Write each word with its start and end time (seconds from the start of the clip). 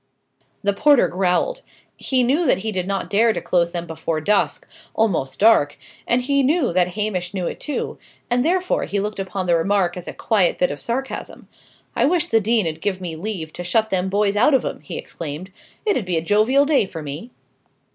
The 0.63 0.73
porter 0.73 1.07
growled. 1.07 1.61
He 1.95 2.23
knew 2.23 2.47
that 2.47 2.57
he 2.65 2.71
did 2.71 2.87
not 2.87 3.07
dare 3.07 3.33
to 3.33 3.39
close 3.39 3.71
them 3.71 3.85
before 3.85 4.19
dusk, 4.19 4.67
almost 4.95 5.37
dark, 5.37 5.77
and 6.07 6.23
he 6.23 6.41
knew 6.41 6.73
that 6.73 6.95
Hamish 6.95 7.35
knew 7.35 7.45
it 7.45 7.59
too; 7.59 7.99
and 8.27 8.43
therefore 8.43 8.85
he 8.85 8.99
looked 8.99 9.19
upon 9.19 9.45
the 9.45 9.55
remark 9.55 9.95
as 9.95 10.07
a 10.07 10.13
quiet 10.13 10.57
bit 10.57 10.71
of 10.71 10.81
sarcasm. 10.81 11.47
"I 11.95 12.05
wish 12.05 12.25
the 12.25 12.41
dean 12.41 12.65
'ud 12.65 12.81
give 12.81 12.99
me 12.99 13.15
leave 13.15 13.53
to 13.53 13.63
shut 13.63 13.91
them 13.91 14.09
boys 14.09 14.35
out 14.35 14.55
of 14.55 14.65
'em," 14.65 14.79
he 14.81 14.97
exclaimed. 14.97 15.51
"It 15.85 15.95
'ud 15.95 16.05
be 16.05 16.17
a 16.17 16.21
jovial 16.23 16.65
day 16.65 16.87
for 16.87 17.03
me!" 17.03 17.29